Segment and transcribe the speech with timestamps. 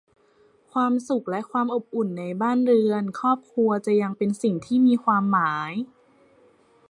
[0.71, 3.69] ความสุขและความอบอุ่นในบ้านเรือนครอบครัว
[4.01, 5.71] ยังจะเป็นสิ่งที่มีความหมาย